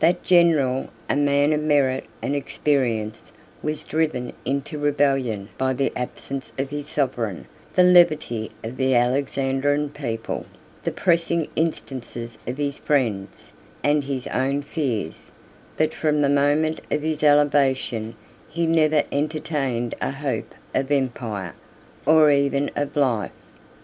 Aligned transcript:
That 0.00 0.24
general, 0.24 0.88
a 1.08 1.14
man 1.14 1.52
of 1.52 1.62
merit 1.62 2.04
and 2.20 2.34
experience, 2.34 3.32
was 3.62 3.84
driven 3.84 4.32
into 4.44 4.76
rebellion 4.76 5.50
by 5.56 5.72
the 5.72 5.92
absence 5.96 6.50
of 6.58 6.68
his 6.70 6.88
sovereign, 6.88 7.46
the 7.74 7.84
levity 7.84 8.50
of 8.64 8.76
the 8.76 8.96
Alexandrian 8.96 9.90
people, 9.90 10.46
the 10.82 10.90
pressing 10.90 11.46
instances 11.54 12.38
of 12.44 12.56
his 12.56 12.76
friends, 12.76 13.52
and 13.84 14.02
his 14.02 14.26
own 14.26 14.62
fears; 14.62 15.30
but 15.76 15.94
from 15.94 16.22
the 16.22 16.28
moment 16.28 16.80
of 16.90 17.02
his 17.02 17.22
elevation, 17.22 18.16
he 18.48 18.66
never 18.66 19.04
entertained 19.12 19.94
a 20.00 20.10
hope 20.10 20.56
of 20.74 20.90
empire, 20.90 21.54
or 22.04 22.32
even 22.32 22.68
of 22.74 22.96
life. 22.96 23.30